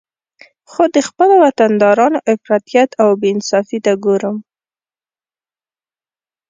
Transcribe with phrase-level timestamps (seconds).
[0.71, 4.37] خو د خپل وطندارانو افراطیت او بې انصافي ته ګورم